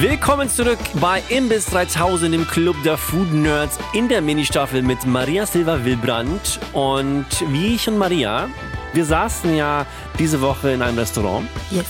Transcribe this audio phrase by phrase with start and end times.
[0.00, 5.46] Willkommen zurück bei Imbiss 3000 im Club der Food Nerds in der Ministaffel mit Maria
[5.46, 6.60] Silva Wilbrand.
[6.74, 8.50] Und wie ich und Maria,
[8.92, 9.86] wir saßen ja
[10.18, 11.48] diese Woche in einem Restaurant.
[11.70, 11.86] Yes.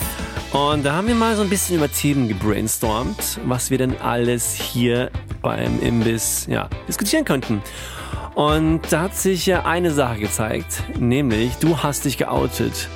[0.53, 4.55] Und da haben wir mal so ein bisschen über Themen gebrainstormt, was wir denn alles
[4.55, 5.11] hier
[5.43, 7.61] beim Imbiss ja, diskutieren könnten.
[8.37, 12.89] Und da hat sich ja eine Sache gezeigt, nämlich du hast dich geoutet.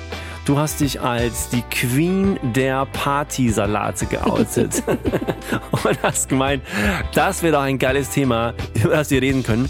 [0.43, 4.81] Du hast dich als die Queen der Partysalate geoutet.
[5.71, 6.63] und hast gemeint,
[7.13, 9.69] das wäre doch ein geiles Thema, über das wir reden können.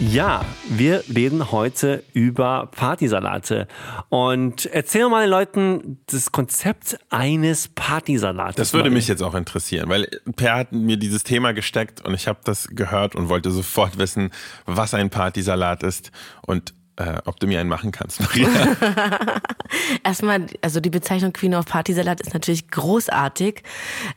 [0.00, 3.66] Ja, wir reden heute über Partysalate.
[4.10, 8.56] Und erzähl mal den Leuten das Konzept eines Partysalates.
[8.56, 12.28] Das würde mich jetzt auch interessieren, weil Per hat mir dieses Thema gesteckt und ich
[12.28, 14.30] habe das gehört und wollte sofort wissen,
[14.66, 16.12] was ein Partysalat ist.
[16.42, 18.48] Und äh, ob du mir einen machen kannst, Maria.
[20.04, 23.62] Erstmal, also die Bezeichnung Queen of Party Salat ist natürlich großartig.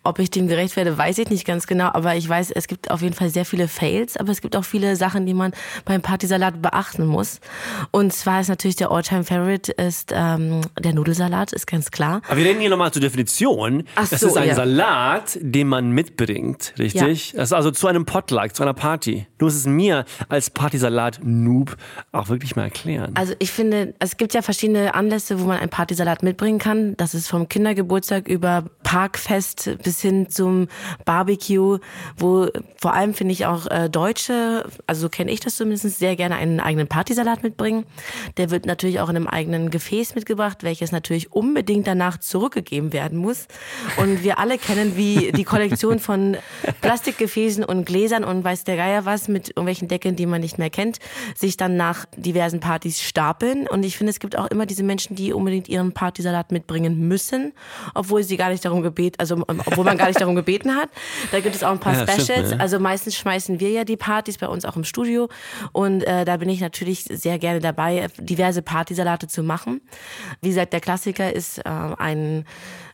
[0.03, 2.91] Ob ich dem gerecht werde, weiß ich nicht ganz genau, aber ich weiß, es gibt
[2.91, 5.53] auf jeden Fall sehr viele Fails, aber es gibt auch viele Sachen, die man
[5.85, 7.39] beim Partysalat beachten muss.
[7.91, 12.21] Und zwar ist natürlich der Alltime Favorite ist ähm, der Nudelsalat, ist ganz klar.
[12.27, 13.83] Aber wir reden hier nochmal zur Definition.
[13.95, 14.55] Ach das so, ist ein ja.
[14.55, 17.33] Salat, den man mitbringt, richtig?
[17.35, 19.27] Das ist also zu einem Potluck, zu einer Party.
[19.37, 21.75] Du musst es mir als Partysalat-Noob
[22.11, 23.11] auch wirklich mal erklären.
[23.15, 26.95] Also ich finde, es gibt ja verschiedene Anlässe, wo man einen Partysalat mitbringen kann.
[26.97, 30.67] Das ist vom Kindergeburtstag über Parkfest bis hin zum
[31.05, 31.79] Barbecue,
[32.17, 36.15] wo vor allem finde ich auch äh, Deutsche, also so kenne ich das zumindest, sehr
[36.15, 37.85] gerne einen eigenen Partysalat mitbringen.
[38.37, 43.17] Der wird natürlich auch in einem eigenen Gefäß mitgebracht, welches natürlich unbedingt danach zurückgegeben werden
[43.17, 43.47] muss.
[43.97, 46.37] Und wir alle kennen, wie die Kollektion von
[46.81, 50.69] Plastikgefäßen und Gläsern und weiß der Geier was mit irgendwelchen Deckeln, die man nicht mehr
[50.69, 50.99] kennt,
[51.35, 53.67] sich dann nach diversen Partys stapeln.
[53.67, 57.53] Und ich finde, es gibt auch immer diese Menschen, die unbedingt ihren Partysalat mitbringen müssen,
[57.93, 60.89] obwohl sie gar nicht darum gebeten, also obwohl man gar nicht darum gebeten hat.
[61.31, 62.51] Da gibt es auch ein paar Ja, stimmt, Specials.
[62.51, 62.59] ne?
[62.59, 65.29] Also meistens schmeißen wir ja die Partys bei uns auch im Studio
[65.71, 69.81] und äh, da bin ich natürlich sehr gerne dabei, diverse Partysalate zu machen.
[70.41, 72.45] Wie gesagt, der Klassiker ist äh, ein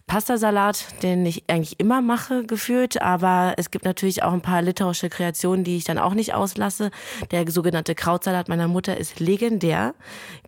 [0.07, 5.09] Pastasalat, den ich eigentlich immer mache, gefühlt, aber es gibt natürlich auch ein paar litauische
[5.09, 6.91] Kreationen, die ich dann auch nicht auslasse.
[7.31, 9.93] Der sogenannte Krautsalat meiner Mutter ist legendär,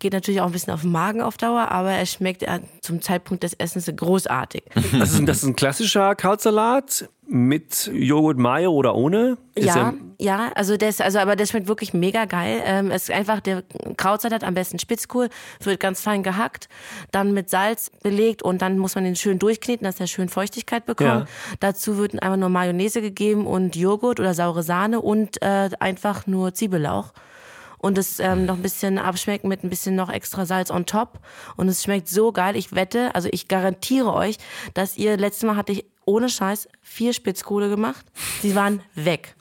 [0.00, 3.00] geht natürlich auch ein bisschen auf den Magen auf Dauer, aber er schmeckt äh, zum
[3.00, 4.64] Zeitpunkt des Essens großartig.
[4.92, 9.38] Das ist, das ist ein klassischer Krautsalat mit Joghurt Mayo oder ohne?
[9.54, 12.62] Ist Ja, ja, also das, also aber das schmeckt wirklich mega geil.
[12.64, 13.62] Ähm, es ist einfach der
[13.96, 15.28] Krautsalat, am besten Spitzkohl,
[15.60, 16.68] wird ganz fein gehackt,
[17.12, 20.86] dann mit Salz belegt und dann muss man den schön durchkneten, dass er schön Feuchtigkeit
[20.86, 21.08] bekommt.
[21.08, 21.26] Ja.
[21.60, 26.54] Dazu wird einfach nur Mayonnaise gegeben und Joghurt oder saure Sahne und äh, einfach nur
[26.54, 27.12] Zwiebellauch.
[27.78, 31.18] Und es ähm, noch ein bisschen abschmecken mit ein bisschen noch extra Salz on top.
[31.56, 32.56] Und es schmeckt so geil.
[32.56, 34.38] Ich wette, also ich garantiere euch,
[34.72, 38.04] dass ihr, letztes Mal hatte ich ohne Scheiß vier Spitzkohle gemacht.
[38.42, 39.34] Sie waren weg.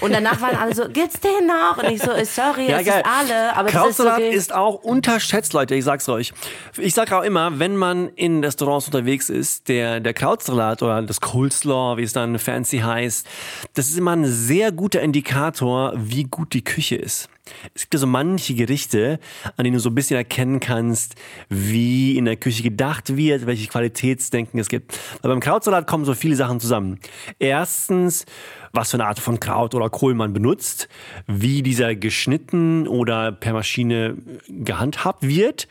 [0.00, 1.82] Und danach waren alle so, gibt's den noch?
[1.82, 3.00] Und ich so, äh, sorry, Ja, es geil.
[3.00, 4.30] ist alle, aber das ist Krautsalat okay.
[4.34, 6.32] ist auch unterschätzt, Leute, ich sag's euch.
[6.76, 11.20] Ich sag auch immer, wenn man in Restaurants unterwegs ist, der, der Krautsalat oder das
[11.22, 13.26] Coleslaw, wie es dann fancy heißt,
[13.74, 17.30] das ist immer ein sehr guter Indikator, wie gut die Küche ist.
[17.74, 19.20] Es gibt ja so manche Gerichte,
[19.58, 21.14] an denen du so ein bisschen erkennen kannst,
[21.50, 24.98] wie in der Küche gedacht wird, welche Qualitätsdenken es gibt.
[25.18, 26.98] Aber beim Krautsalat kommen so viele Sachen zusammen.
[27.38, 28.26] Erstens,
[28.72, 30.88] was für eine Art von Kraut oder Kohl man benutzt,
[31.28, 34.16] wie dieser geschnitten oder per Maschine
[34.48, 35.68] gehandhabt wird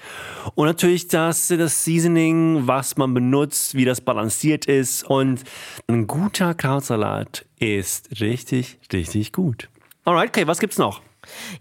[0.55, 5.43] und natürlich das, das Seasoning, was man benutzt, wie das balanciert ist und
[5.87, 9.67] ein guter Krautsalat ist richtig, richtig gut.
[10.05, 11.01] Alright, okay, was gibt's noch?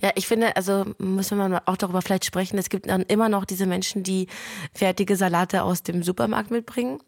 [0.01, 2.59] Ja, ich finde, also müssen wir auch darüber vielleicht sprechen.
[2.59, 4.29] Es gibt dann immer noch diese Menschen, die
[4.75, 6.99] fertige Salate aus dem Supermarkt mitbringen.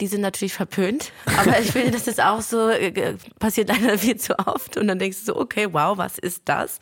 [0.00, 1.12] Die sind natürlich verpönt.
[1.38, 4.76] Aber ich finde, das ist auch so, äh, passiert leider viel zu oft.
[4.76, 6.80] Und dann denkst du so, okay, wow, was ist das?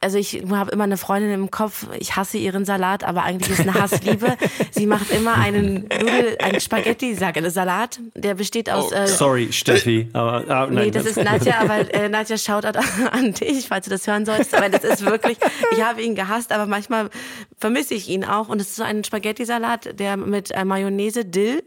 [0.00, 3.60] Also ich habe immer eine Freundin im Kopf, ich hasse ihren Salat, aber eigentlich ist
[3.60, 4.36] eine Hassliebe.
[4.70, 8.00] Sie macht immer einen Nudel, einen Spaghetti, sage eine Salat.
[8.14, 8.92] Der besteht aus.
[8.92, 10.86] Äh, Sorry, Steffi, aber ah, nein.
[10.86, 14.52] Nee, das ist Nadja, aber äh, Nadja schaut an dich, falls du das hören sollst.
[14.60, 15.38] Weil das ist wirklich,
[15.72, 17.10] ich habe ihn gehasst, aber manchmal
[17.58, 18.48] vermisse ich ihn auch.
[18.48, 21.62] Und es ist so ein Spaghetti-Salat, der mit äh, Mayonnaise, Dill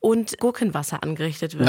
[0.00, 1.68] und Gurkenwasser angerichtet wird.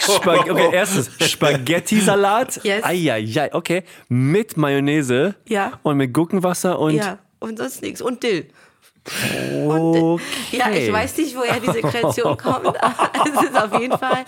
[0.00, 2.60] Spag okay, erstens Spaghetti-Salat.
[2.64, 2.84] Yes.
[2.84, 3.82] Eieiei, okay.
[4.08, 5.72] Mit Mayonnaise Ja.
[5.82, 8.00] und mit Gurkenwasser und Ja, und sonst nichts.
[8.00, 8.46] Und Dill.
[9.06, 10.20] Okay.
[10.52, 14.24] Ja, ich weiß nicht, woher diese Kreation kommt, aber es ist auf jeden Fall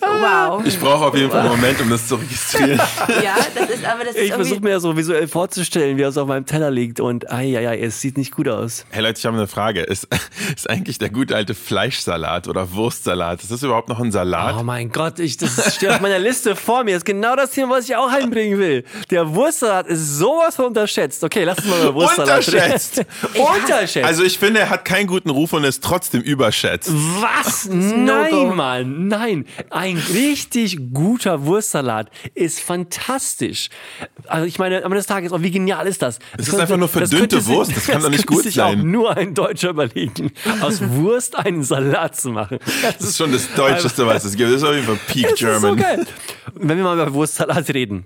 [0.00, 0.62] wow.
[0.64, 2.80] Ich brauche auf jeden Fall einen Moment, um das zu registrieren.
[3.22, 6.16] Ja, das ist aber das ist Ich versuche mir das so visuell vorzustellen, wie es
[6.16, 8.84] auf meinem Teller liegt und eieiei, es sieht nicht gut aus.
[8.90, 9.82] Hey Leute, ich habe eine Frage.
[9.82, 10.08] Ist,
[10.54, 14.56] ist eigentlich der gute alte Fleischsalat oder Wurstsalat, ist das überhaupt noch ein Salat?
[14.58, 16.92] Oh mein Gott, ich, das steht auf meiner Liste vor mir.
[16.92, 18.84] Das ist genau das Thema, was ich auch einbringen will.
[19.10, 21.24] Der Wurstsalat ist sowas von unterschätzt.
[21.24, 22.98] Okay, lass uns mal über Wurstsalat Unterschätzt.
[22.98, 23.40] reden.
[23.40, 24.06] unterschätzt.
[24.06, 26.90] Also ich finde, er hat keinen guten Ruf und ist trotzdem überschätzt.
[26.92, 27.68] Was?
[27.70, 29.44] Nein, Mann, nein.
[29.70, 33.68] Ein richtig guter Wurstsalat ist fantastisch.
[34.26, 36.18] Also ich meine, am Ende des Tages, oh, wie genial ist das?
[36.36, 38.78] Es ist einfach nur verdünnte Wurst, das kann doch nicht könnte gut sich sein.
[38.80, 42.58] auch nur ein Deutscher überlegen, aus Wurst einen Salat zu machen.
[42.82, 44.50] Das ist schon das Deutscheste, was es gibt.
[44.50, 45.76] Das ist auf jeden Fall Peak Das ist so German.
[45.76, 46.06] geil.
[46.54, 48.04] Wenn wir mal über Wurstsalat reden.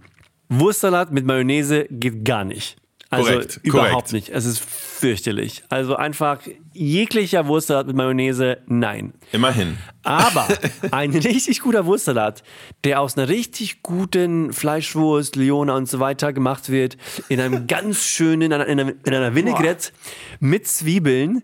[0.48, 2.76] Wurstsalat mit Mayonnaise geht gar nicht.
[3.12, 4.12] Also Korrekt, überhaupt korrekt.
[4.12, 4.28] nicht.
[4.30, 5.64] Es ist fürchterlich.
[5.68, 6.38] Also einfach
[6.72, 9.12] jeglicher Wurstsalat mit Mayonnaise, nein.
[9.32, 9.76] Immerhin.
[10.02, 10.48] Aber
[10.92, 12.42] ein richtig guter Wurstsalat,
[12.84, 16.96] der aus einer richtig guten Fleischwurst, Leona und so weiter gemacht wird,
[17.28, 19.92] in einem ganz schönen, in einer, in einer, in einer Vinaigrette
[20.40, 21.42] mit Zwiebeln,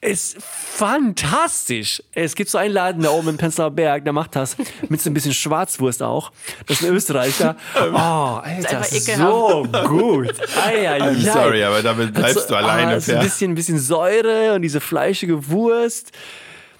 [0.00, 2.02] ist fantastisch.
[2.14, 4.56] Es gibt so einen Laden da oben im Prenzlauer Berg, der macht das
[4.88, 6.32] mit so ein bisschen Schwarzwurst auch.
[6.66, 7.56] Das ist ein Österreicher.
[7.76, 10.34] Oh, Alter, einfach so gut.
[10.64, 12.94] Ei, ei, I'm sorry, aber damit bleibst Also, du alleine.
[12.96, 16.12] Ah, so ein bisschen, ein bisschen Säure und diese fleischige Wurst.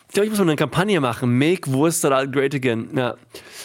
[0.09, 1.37] Ich glaube, ich muss mal eine Kampagne machen.
[1.37, 2.91] Make Wurstsalat great again.
[2.97, 3.17] Ja.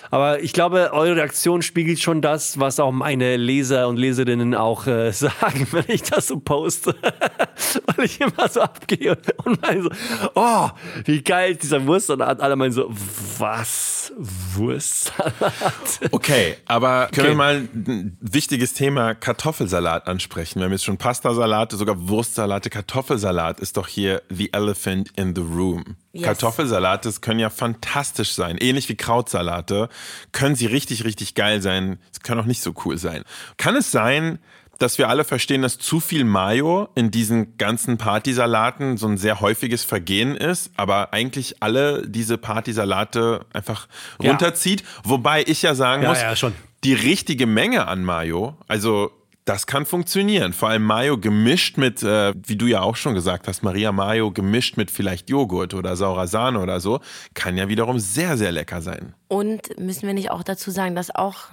[0.10, 4.86] Aber ich glaube, eure Reaktion spiegelt schon das, was auch meine Leser und Leserinnen auch
[4.88, 6.96] äh, sagen, wenn ich das so poste.
[7.96, 9.90] Weil ich immer so abgehe und meine so,
[10.36, 10.70] oh,
[11.06, 12.42] wie geil dieser Wurstsalat.
[12.42, 12.90] Alle meinen so,
[13.38, 14.12] was?
[14.56, 15.32] Wurstsalat?
[16.12, 17.30] Okay, aber können Okay.
[17.30, 20.60] wir mal ein wichtiges Thema Kartoffelsalat ansprechen?
[20.60, 22.70] Wir haben jetzt schon Pastasalate, sogar Wurstsalate.
[22.70, 25.96] Kartoffelsalat ist doch hier the elephant in the room.
[26.14, 26.26] Yes.
[26.26, 28.58] Kartoffelsalate können ja fantastisch sein.
[28.58, 29.88] Ähnlich wie Krautsalate
[30.34, 32.00] können sie richtig, richtig geil sein.
[32.12, 33.24] Sie können auch nicht so cool sein.
[33.58, 34.40] Kann es sein,
[34.78, 39.40] dass wir alle verstehen, dass zu viel Mayo in diesen ganzen Partysalaten so ein sehr
[39.40, 43.88] häufiges Vergehen ist, aber eigentlich alle diese Partysalate einfach
[44.22, 44.32] Ja.
[44.32, 44.84] runterzieht.
[45.04, 46.54] Wobei ich ja sagen Ja, muss, ja, schon.
[46.84, 49.12] die richtige Menge an Mayo, also
[49.46, 50.54] das kann funktionieren.
[50.54, 54.32] Vor allem Mayo gemischt mit, äh, wie du ja auch schon gesagt hast, Maria Mayo
[54.32, 57.00] gemischt mit vielleicht Joghurt oder saurer Sahne oder so,
[57.34, 59.14] kann ja wiederum sehr, sehr lecker sein.
[59.28, 61.50] Und müssen wir nicht auch dazu sagen, dass auch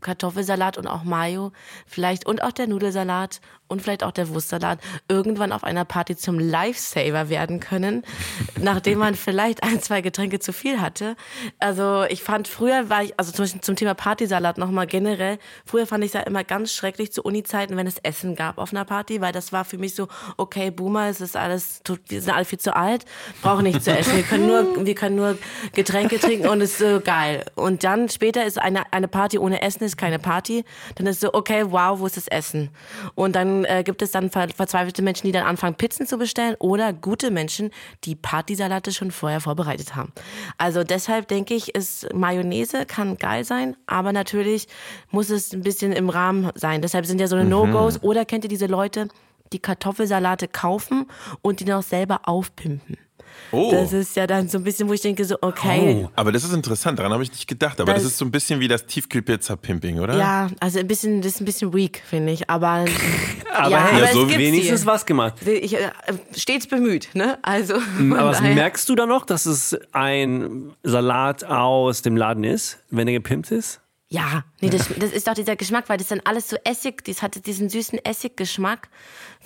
[0.00, 1.52] Kartoffelsalat und auch Mayo
[1.86, 4.78] vielleicht und auch der Nudelsalat und vielleicht auch der Wurstsalat
[5.08, 8.02] irgendwann auf einer Party zum Lifesaver werden können,
[8.60, 11.16] nachdem man vielleicht ein, zwei Getränke zu viel hatte.
[11.58, 15.86] Also ich fand früher war ich, also zum Beispiel zum Thema Partysalat nochmal generell, früher
[15.86, 18.84] fand ich es ja immer ganz schrecklich zu Uni-Zeiten, wenn es Essen gab auf einer
[18.84, 22.44] Party, weil das war für mich so, okay, Boomer, es ist alles, wir sind alle
[22.44, 23.04] viel zu alt,
[23.42, 25.38] brauchen nichts zu essen, wir können nur, wir können nur
[25.72, 27.44] Getränke trinken und es ist so geil.
[27.54, 30.64] Und dann später ist eine, eine Party ohne Essen ist keine Party,
[30.96, 32.70] dann ist so, okay, wow, wo ist das Essen?
[33.14, 36.56] Und dann äh, gibt es dann ver verzweifelte Menschen, die dann anfangen, Pizzen zu bestellen
[36.58, 37.70] oder gute Menschen,
[38.04, 40.12] die Partysalate schon vorher vorbereitet haben.
[40.58, 44.68] Also deshalb denke ich, ist Mayonnaise kann geil sein, aber natürlich
[45.10, 46.82] muss es ein bisschen im Rahmen sein.
[46.82, 48.02] Deshalb sind ja so eine No-Gos.
[48.02, 49.08] Oder kennt ihr diese Leute,
[49.52, 51.06] die Kartoffelsalate kaufen
[51.42, 52.96] und die noch selber aufpimpen?
[53.52, 53.70] Oh.
[53.70, 56.08] Das ist ja dann so ein bisschen, wo ich denke, so, okay.
[56.16, 57.80] Aber das ist interessant, daran habe ich nicht gedacht.
[57.80, 60.16] Aber das, Das- ist so ein bisschen wie das Tiefkühlpizza-Pimping, oder?
[60.16, 62.48] Ja, also ein bisschen, das ist ein bisschen weak, finde ich.
[62.50, 62.84] Aber,
[63.54, 64.86] Aber ja, hey, aber so wenigstens hier.
[64.86, 65.34] was gemacht.
[65.46, 65.90] Ich, äh,
[66.36, 67.38] stets bemüht, ne?
[67.42, 67.78] Also.
[67.80, 72.78] von Aber was merkst du da noch, dass es ein Salat aus dem Laden ist,
[72.90, 73.80] wenn er gepimpt ist?
[74.08, 77.22] Ja, nee, das, das ist doch dieser Geschmack, weil das dann alles so Essig, das
[77.22, 78.88] hat diesen süßen Essiggeschmack,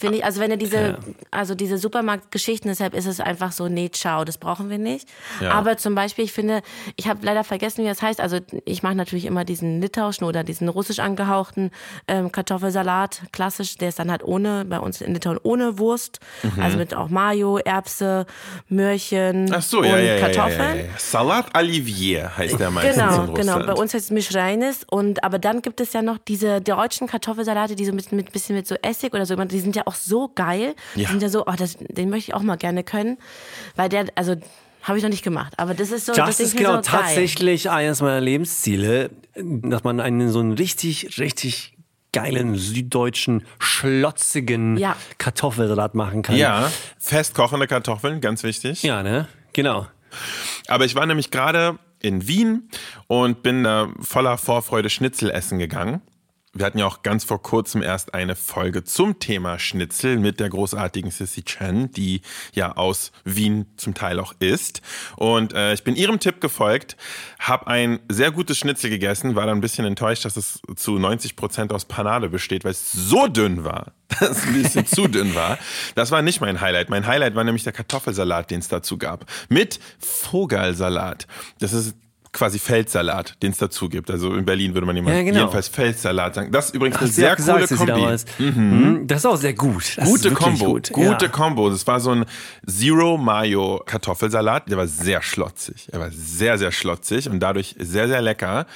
[0.01, 0.25] finde ich.
[0.25, 0.99] Also wenn er diese,
[1.31, 5.09] also diese Supermarktgeschichten, deshalb ist es einfach so, nee, ciao, das brauchen wir nicht.
[5.41, 5.53] Ja.
[5.53, 6.63] Aber zum Beispiel, ich finde,
[6.97, 8.21] ich habe leider vergessen, wie das heißt.
[8.21, 11.71] Also ich mache natürlich immer diesen litauischen oder diesen russisch angehauchten
[12.09, 16.21] ähm, Kartoffelsalat, klassisch, der ist dann halt ohne, bei uns in Litauen ohne Wurst,
[16.59, 18.27] also mit auch Mayo, Erbse,
[18.69, 20.77] Möhrchen Ach so, und ja, ja, ja, ja, Kartoffeln.
[20.77, 20.89] ja, ja.
[20.99, 23.59] Salat Olivier heißt der meistens Genau, in genau.
[23.67, 24.85] Bei uns heißt es Mischreines.
[24.91, 28.57] Und aber dann gibt es ja noch diese deutschen Kartoffelsalate, die so mit, mit bisschen
[28.57, 30.75] mit so Essig oder so, die sind ja auch so geil.
[30.97, 31.09] Die Ja.
[31.11, 33.19] sind ja so, oh, das, den möchte ich auch mal gerne können.
[33.77, 34.37] Weil der, also
[34.83, 35.53] Habe ich noch nicht gemacht.
[35.59, 36.15] Aber das ist so.
[36.15, 37.01] Das, das ist genau so geil.
[37.03, 41.77] tatsächlich eines meiner Lebensziele, dass man einen so einen richtig, richtig
[42.13, 44.97] geilen süddeutschen, schlotzigen Ja.
[45.19, 46.37] Kartoffelsalat machen kann.
[46.37, 48.83] Ja, festkochende Kartoffeln, ganz wichtig.
[48.83, 49.29] Ja, ne?
[49.53, 49.87] Genau.
[50.69, 52.71] Aber ich war nämlich gerade in Wien
[53.07, 56.01] und bin da voller Vorfreude Schnitzel essen gegangen.
[56.53, 60.49] Wir hatten ja auch ganz vor kurzem erst eine Folge zum Thema Schnitzel mit der
[60.49, 64.83] großartigen Sissy Chen, die ja aus Wien zum Teil auch ist.
[65.17, 66.97] Und äh, ich bin ihrem Tipp gefolgt,
[67.39, 71.37] habe ein sehr gutes Schnitzel gegessen, war dann ein bisschen enttäuscht, dass es zu 90
[71.37, 75.37] Prozent aus Panade besteht, weil es so dünn war, dass es ein bisschen zu dünn
[75.37, 75.57] war.
[75.95, 76.91] Das war nicht mein Highlight.
[76.91, 79.25] Mein Highlight war nämlich der Kartoffelsalat, den es dazu gab.
[79.49, 81.29] Mit Vogelsalat.
[81.61, 81.95] Das ist
[82.33, 84.11] quasi Feldsalat, den es dazu gibt.
[84.11, 85.41] Also in Berlin würde man jemand Ja, genau.
[85.41, 86.53] jedenfalls Feldsalat sagen.
[86.53, 87.87] Das ist übrigens eine Hast du sehr coole Kombi.
[87.93, 88.25] damals.
[88.39, 89.07] Mhm.
[89.07, 89.97] Das ist auch sehr gut.
[89.97, 90.93] Das Gute Kombo, Gut.
[90.93, 91.31] gute ja.
[91.31, 91.71] Kombo.
[91.71, 92.25] Das war so ein
[92.69, 94.71] Zero Mayo Kartoffelsalat.
[94.71, 95.89] Der war sehr schlotzig.
[95.93, 98.67] Er war sehr, sehr schlotzig und dadurch sehr, sehr lecker.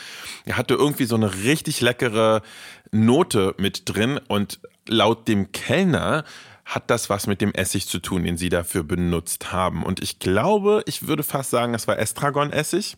[0.45, 2.43] Er hatte irgendwie so eine richtig leckere
[2.91, 4.59] Note mit drin und
[4.89, 6.25] laut dem Kellner
[6.65, 9.83] hat das was mit dem Essig zu tun, den sie dafür benutzt haben.
[9.85, 12.97] Und ich glaube, ich würde fast sagen, es war Estragon-Essig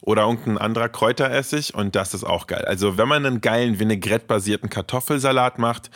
[0.00, 2.64] oder irgendein anderer Kräuteressig und das ist auch geil.
[2.64, 5.90] Also wenn man einen geilen Vinaigrette-basierten Kartoffelsalat macht,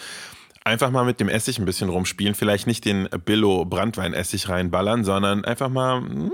[0.64, 5.44] einfach mal mit dem Essig ein bisschen rumspielen, vielleicht nicht den Billo Brandweinessig reinballern, sondern
[5.44, 6.32] einfach mal hm,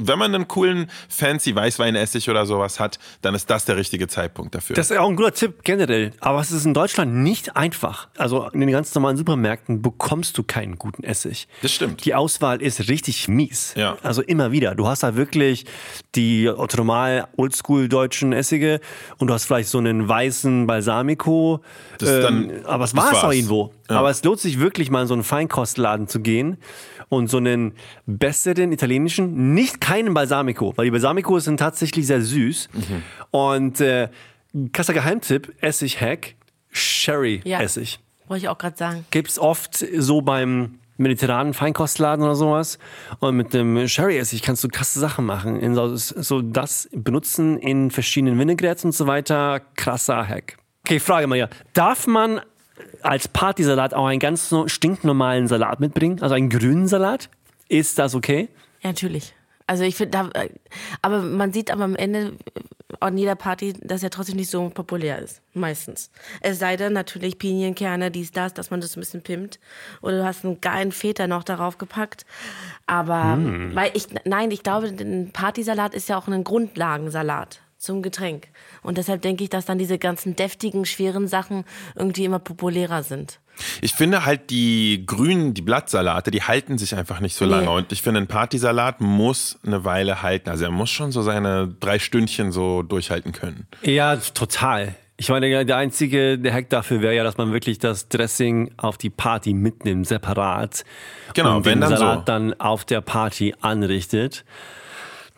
[0.00, 4.54] wenn man einen coolen fancy Weißweinessig oder sowas hat, dann ist das der richtige Zeitpunkt
[4.54, 4.76] dafür.
[4.76, 6.12] Das ist auch ein guter Tipp generell.
[6.20, 8.08] Aber es ist in Deutschland nicht einfach.
[8.16, 11.48] Also in den ganz normalen Supermärkten bekommst du keinen guten Essig.
[11.62, 12.04] Das stimmt.
[12.04, 13.74] Die Auswahl ist richtig mies.
[13.76, 13.96] Ja.
[14.02, 14.74] Also immer wieder.
[14.74, 15.66] Du hast da wirklich
[16.14, 18.80] die normal oldschool deutschen Essige
[19.18, 21.60] und du hast vielleicht so einen weißen Balsamico.
[21.98, 23.72] Das ist dann- aber es war es auch irgendwo.
[23.88, 23.96] Ja.
[23.98, 26.58] Aber es lohnt sich wirklich mal in so einen Feinkostladen zu gehen
[27.10, 27.74] und so einen
[28.06, 32.70] besseren italienischen, nicht keinen Balsamico, weil die Balsamico sind tatsächlich sehr süß.
[32.72, 33.02] Mhm.
[33.30, 34.08] Und äh,
[34.72, 36.36] krasser Geheimtipp, Essig-Hack,
[36.70, 37.98] Sherry-Essig.
[38.28, 39.04] Wollte ich auch gerade sagen.
[39.10, 42.78] Gibt's oft so beim mediterranen Feinkostladen oder sowas.
[43.18, 45.74] Und mit dem Sherry-Essig kannst du krasse Sachen machen.
[45.74, 49.60] So, so das benutzen in verschiedenen Vinaigrettes und so weiter.
[49.76, 50.58] Krasser Hack.
[50.84, 51.48] Okay, Frage mal ja.
[51.72, 52.40] Darf man
[53.02, 56.22] als Partysalat auch einen ganz no- stinknormalen Salat mitbringen?
[56.22, 57.28] Also einen grünen Salat?
[57.68, 58.48] Ist das okay?
[58.82, 59.34] Ja, natürlich.
[59.66, 60.48] Also ich finde, äh,
[61.00, 62.60] aber man sieht aber am Ende äh,
[62.98, 65.42] an jeder Party, dass er trotzdem nicht so populär ist.
[65.54, 66.10] Meistens.
[66.40, 69.60] Es sei denn natürlich Pinienkerne, dies, das, dass man das ein bisschen pimmt.
[70.02, 72.26] Oder du hast einen geilen Feta noch darauf gepackt.
[72.86, 73.38] Aber,
[73.72, 78.48] weil ich, nein, ich glaube, ein Partysalat ist ja auch ein Grundlagensalat zum Getränk.
[78.82, 81.64] Und deshalb denke ich, dass dann diese ganzen deftigen, schweren Sachen
[81.96, 83.40] irgendwie immer populärer sind.
[83.80, 87.52] Ich finde halt die grünen, die Blattsalate, die halten sich einfach nicht so Nee.
[87.52, 87.70] lange.
[87.70, 90.50] Und ich finde, ein Partysalat muss eine Weile halten.
[90.50, 93.66] Also er muss schon so seine drei Stündchen so durchhalten können.
[93.82, 94.94] Ja, total.
[95.16, 98.72] Ich meine, der- der einzige der Hack dafür wäre ja, dass man wirklich das Dressing
[98.76, 100.84] auf die Party mitnimmt, separat.
[101.34, 102.24] Genau, und wenn den dann Salat so.
[102.26, 104.44] dann auf der Party anrichtet.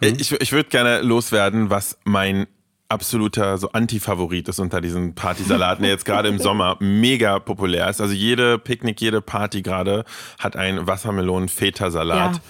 [0.02, 2.46] Ich, ich würde gerne loswerden, was mein
[2.88, 8.00] absoluter so Anti-Favorit ist unter diesen Partysalaten, der jetzt gerade im Sommer mega populär ist.
[8.00, 10.04] Also jede Picknick, jede Party gerade
[10.38, 12.40] hat einen Wassermelonen-Feta-Salat.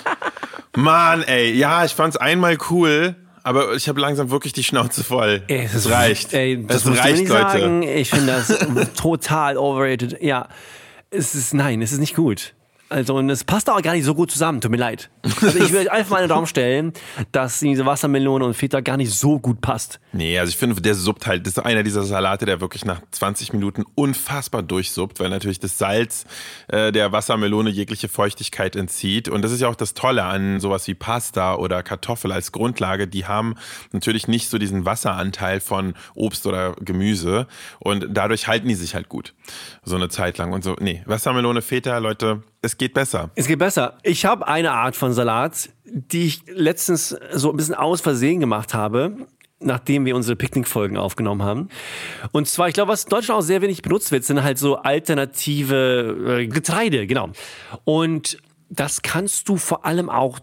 [0.76, 5.42] Mann, ey, ja, ich fand's einmal cool, aber ich habe langsam wirklich die Schnauze voll.
[5.48, 6.32] Ey, es ist, reicht.
[6.32, 7.60] Ey, das es reicht, nicht Leute.
[7.60, 7.82] sagen.
[7.82, 8.58] Ich finde das
[8.94, 10.22] total overrated.
[10.22, 10.48] Ja,
[11.10, 12.54] es ist, nein, es ist nicht gut.
[12.88, 15.10] Also, und es passt auch gar nicht so gut zusammen, tut mir leid.
[15.42, 16.92] Also ich will einfach mal in den Raum stellen,
[17.32, 19.98] dass diese Wassermelone und Feta gar nicht so gut passt.
[20.12, 23.00] Nee, also ich finde, der suppt halt, das ist einer dieser Salate, der wirklich nach
[23.10, 26.26] 20 Minuten unfassbar durchsuppt, weil natürlich das Salz
[26.68, 29.28] äh, der Wassermelone jegliche Feuchtigkeit entzieht.
[29.28, 33.08] Und das ist ja auch das Tolle an sowas wie Pasta oder Kartoffel als Grundlage.
[33.08, 33.56] Die haben
[33.92, 37.48] natürlich nicht so diesen Wasseranteil von Obst oder Gemüse.
[37.80, 39.34] Und dadurch halten die sich halt gut.
[39.82, 40.52] So eine Zeit lang.
[40.52, 43.30] Und so, nee, Wassermelone, Feta, Leute, es geht besser.
[43.34, 43.98] Es geht besser.
[44.02, 48.74] Ich habe eine Art von Salat, die ich letztens so ein bisschen aus Versehen gemacht
[48.74, 49.16] habe,
[49.60, 51.68] nachdem wir unsere Picknickfolgen aufgenommen haben.
[52.32, 54.76] Und zwar, ich glaube, was in Deutschland auch sehr wenig benutzt wird, sind halt so
[54.76, 57.30] alternative äh, Getreide, genau.
[57.84, 60.40] Und das kannst du vor allem auch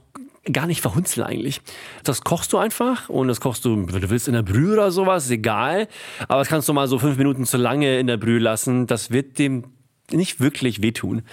[0.52, 1.62] gar nicht verhunzeln eigentlich.
[2.04, 4.92] Das kochst du einfach und das kochst du, wenn du willst, in der Brühe oder
[4.92, 5.88] sowas, egal.
[6.28, 8.88] Aber das kannst du mal so fünf Minuten zu lange in der Brühe lassen.
[8.88, 9.66] Das wird dem
[10.12, 11.24] nicht wirklich wehtun.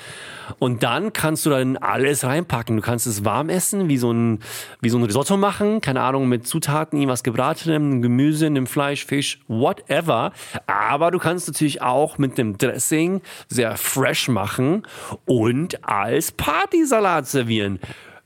[0.58, 2.76] Und dann kannst du dann alles reinpacken.
[2.76, 4.40] Du kannst es warm essen, wie so ein,
[4.80, 5.80] wie so ein Risotto machen.
[5.80, 10.32] Keine Ahnung, mit Zutaten, irgendwas gebratenem, Gemüse, einem Fleisch, Fisch, whatever.
[10.66, 14.86] Aber du kannst natürlich auch mit dem Dressing sehr fresh machen
[15.24, 17.80] und als Partysalat servieren.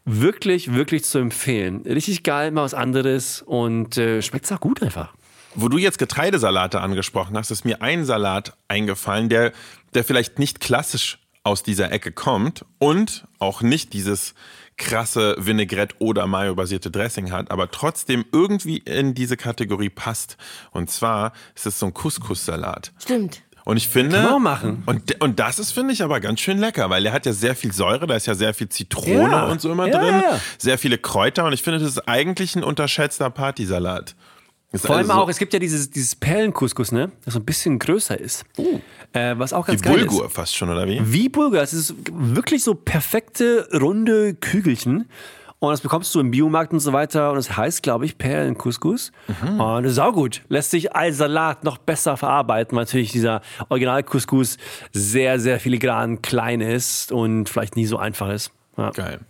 [0.04, 1.82] Wirklich, wirklich zu empfehlen.
[1.86, 5.14] Richtig geil, mal was anderes und äh, schmeckt auch gut einfach.
[5.56, 9.52] Wo du jetzt Getreidesalate angesprochen hast, ist mir ein Salat eingefallen, der,
[9.94, 14.34] der vielleicht nicht klassisch aus dieser Ecke kommt und auch nicht dieses
[14.76, 20.36] krasse Vinaigrette oder Mayo-basierte Dressing hat, aber trotzdem irgendwie in diese Kategorie passt.
[20.72, 22.92] Und zwar ist es so ein Couscous-Salat.
[23.00, 23.42] Stimmt.
[23.66, 24.16] Und ich finde.
[24.16, 24.82] Kann man auch machen.
[24.84, 27.54] Und, und das ist, finde ich, aber ganz schön lecker, weil der hat ja sehr
[27.54, 29.44] viel Säure, da ist ja sehr viel Zitrone Ja.
[29.46, 30.20] und so immer Ja, drin.
[30.22, 30.40] ja, ja.
[30.58, 34.16] Sehr viele Kräuter und ich finde, das ist eigentlich ein unterschätzter Partysalat.
[34.74, 37.12] Ist Vor allem also auch, es gibt ja dieses, dieses Perlencouscous, ne?
[37.24, 38.44] Das so ein bisschen größer ist.
[39.12, 40.32] Äh, was auch wie ganz geil Bulgur ist.
[40.32, 41.00] fast schon, oder wie?
[41.04, 41.62] Wie Bulgur.
[41.62, 45.08] Es ist wirklich so perfekte, runde Kügelchen.
[45.60, 47.30] Und das bekommst du im Biomarkt und so weiter.
[47.30, 49.12] Und es heißt, glaube ich, Perlencouscous.
[49.28, 49.60] Mhm.
[49.60, 50.42] Und das ist auch gut.
[50.48, 54.58] Lässt sich als Salat noch besser verarbeiten, weil natürlich dieser Original-Couscous
[54.92, 58.50] sehr, sehr filigran klein ist und vielleicht nie so einfach ist.
[58.76, 58.90] Ja.
[58.90, 59.20] Geil.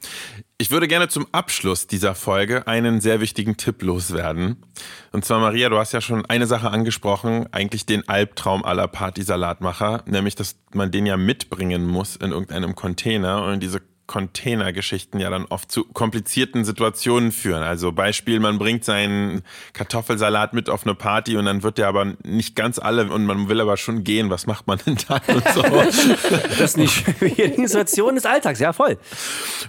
[0.57, 4.63] Ich würde gerne zum Abschluss dieser Folge einen sehr wichtigen Tipp loswerden.
[5.11, 10.05] Und zwar, Maria, du hast ja schon eine Sache angesprochen, eigentlich den Albtraum aller Partysalatmacher,
[10.07, 15.47] nämlich, dass man den ja mitbringen muss in irgendeinem Container und diese Containergeschichten ja dann
[15.47, 17.63] oft zu komplizierten Situationen führen.
[17.63, 19.43] Also Beispiel, man bringt seinen
[19.73, 23.49] Kartoffelsalat mit auf eine Party und dann wird der aber nicht ganz alle und man
[23.49, 24.29] will aber schon gehen.
[24.29, 25.63] Was macht man denn dann und so?
[26.59, 28.61] Das ist eine schwierige Situation des Alltags.
[28.61, 28.99] Ja, voll.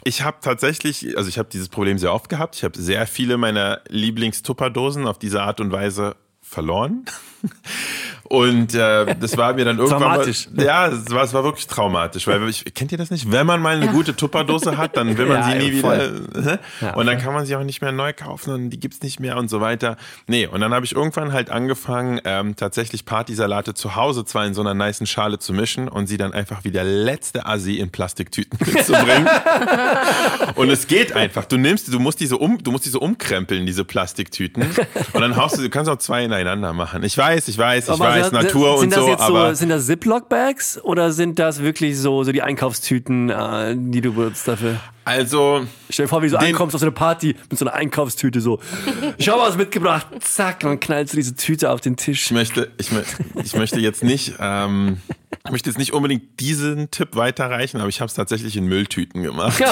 [0.03, 2.55] Ich habe tatsächlich, also ich habe dieses Problem sehr oft gehabt.
[2.55, 6.15] Ich habe sehr viele meiner Lieblingstupperdosen auf diese Art und Weise
[6.55, 7.03] verloren.
[8.27, 10.47] Und äh, das war mir dann irgendwann Traumatisch.
[10.51, 10.65] mal.
[10.65, 13.31] Ja, es war, es war wirklich traumatisch, weil ich, kennt ihr das nicht?
[13.31, 15.81] Wenn man mal eine gute Tupperdose hat, dann will man Ja, sie nie ja, wieder.
[16.33, 16.43] voll.
[16.43, 16.57] hä?
[16.81, 19.19] Ja, und dann kann man sie auch nicht mehr neu kaufen und die gibt's nicht
[19.19, 19.95] mehr und so weiter.
[20.25, 24.55] Nee, und dann habe ich irgendwann halt angefangen, ähm, tatsächlich Partysalate zu Hause zwar in
[24.55, 27.91] so einer niceen Schale zu mischen und sie dann einfach wie der letzte Assi in
[27.91, 29.29] Plastiktüten mitzubringen.
[30.55, 31.45] Und es geht einfach.
[31.45, 34.63] Du nimmst, du musst diese um, du musst diese umkrempeln, diese Plastiktüten.
[35.13, 37.03] Und dann haust du, du kannst auch zwei ineinander machen.
[37.03, 39.49] Ich weiß, ich weiß, ich Aber weiß, sind- Natur sind und das so, jetzt aber.
[39.49, 44.13] so, sind das Ziploc-Bags oder sind das wirklich so, so die Einkaufstüten, äh, die du
[44.13, 44.77] benutzt dafür?
[45.03, 47.75] Also, Stell dir vor, wie du so ankommst auf so eine Party mit so einer
[47.75, 48.59] Einkaufstüte so.
[49.17, 50.07] Ich habe was mitgebracht.
[50.21, 52.25] Zack, und dann knallst du diese Tüte auf den Tisch.
[52.25, 52.89] ich möchte, ich,
[53.43, 54.97] ich möchte jetzt nicht, ähm,
[55.45, 59.21] ich möchte jetzt nicht unbedingt diesen Tipp weiterreichen, aber ich habe es tatsächlich in Mülltüten
[59.21, 59.61] gemacht.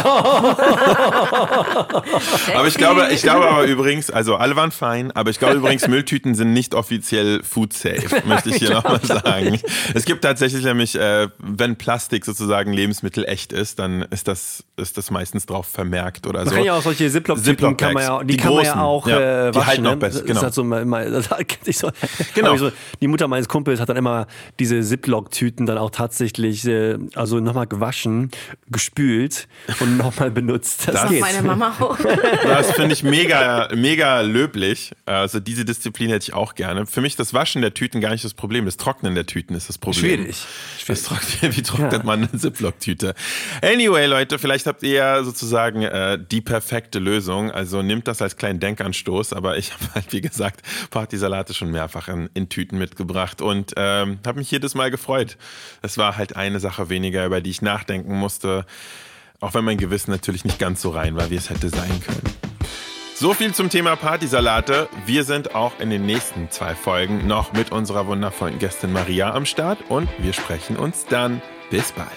[2.54, 5.88] aber ich glaube, ich glaube aber übrigens, also alle waren fein, aber ich glaube übrigens,
[5.88, 9.60] Mülltüten sind nicht offiziell food safe, möchte ich hier nochmal sagen.
[9.94, 14.98] Es gibt tatsächlich nämlich, äh, wenn Plastik sozusagen Lebensmittel echt ist, dann ist das, ist
[14.98, 16.56] das meistens drauf vermerkt oder Man so.
[16.56, 19.08] kann ja auch solche Ziploc-Tüten, kann man ja, die, Die kann man ja großen, auch
[19.08, 19.68] ja, äh, die waschen.
[19.68, 19.98] halten auch ne?
[19.98, 20.40] besser, Das genau.
[20.40, 21.30] ist halt so, mal, das
[21.66, 21.90] ich so,
[22.36, 22.58] Genau.
[22.58, 24.28] so, die Mutter meines Kumpels hat dann immer
[24.60, 28.32] diese Ziploc-Tüten dann auch tatsächlich, äh, also nochmal gewaschen,
[28.70, 29.48] gespült
[29.80, 30.88] und nochmal benutzt.
[30.88, 31.22] Das, Das- geht.
[31.22, 31.98] Meine Mama auch.
[32.44, 34.92] Das finde ich mega, mega löblich.
[35.06, 36.86] Also diese Disziplin hätte ich auch gerne.
[36.86, 38.66] Für mich das Waschen der Tüten gar nicht das Problem.
[38.66, 40.16] Das Trocknen der Tüten ist das Problem.
[40.22, 40.46] Schwierig.
[40.88, 42.04] Das trocknet, wie trocknet Ja.
[42.04, 43.14] man eine Ziploc-Tüte?
[43.62, 47.52] Anyway, Leute, vielleicht habt ihr ja sozusagen äh, die perfekte Lösung.
[47.52, 49.34] Also nehmt das als kleinen Denkanstoß.
[49.34, 54.20] Aber ich habe halt, wie gesagt, Partysalate schon mehrfach in, in Tüten mitgebracht und ähm,
[54.26, 55.38] habe mich jedes Mal gefreut.
[55.82, 58.66] Es war halt eine Sache weniger, über die ich nachdenken musste.
[59.40, 62.34] Auch wenn mein Gewissen natürlich nicht ganz so rein war, wie es hätte sein können.
[63.16, 64.90] So viel zum Thema Partysalate.
[65.06, 69.46] Wir sind auch in den nächsten zwei Folgen noch mit unserer wundervollen Gästin Maria am
[69.46, 71.42] Start und wir sprechen uns dann.
[71.70, 72.10] Bis bald.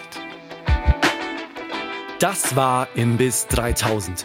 [2.19, 4.25] Das war Imbiss 3000.